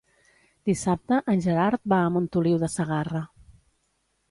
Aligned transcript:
Dissabte 0.69 1.19
en 1.33 1.43
Gerard 1.47 1.85
va 1.95 2.01
a 2.07 2.09
Montoliu 2.17 2.59
de 2.65 2.73
Segarra. 2.79 3.25